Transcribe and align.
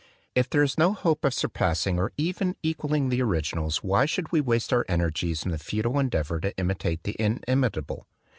If 0.33 0.49
there 0.49 0.63
is 0.63 0.79
no 0.79 0.93
hope 0.93 1.23
of 1.23 1.31
surpassing 1.35 1.99
or 1.99 2.11
even 2.17 2.49
of 2.49 2.55
equalling 2.63 3.09
the 3.09 3.21
originals 3.21 3.83
why 3.83 4.07
should 4.07 4.31
we 4.31 4.41
waste 4.41 4.73
our 4.73 4.83
energies 4.89 5.43
in 5.45 5.51
the 5.51 5.59
futile 5.59 5.99
endeavor 5.99 6.39
to 6.39 6.57
imitate 6.57 7.03
the 7.03 7.15
inimitable 7.19 8.07